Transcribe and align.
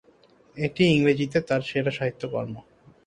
এটি 0.57 0.83
ইংরেজিতে 0.93 1.39
তার 1.49 1.61
সেরা 1.69 1.91
সাহিত্যকর্ম। 1.97 2.55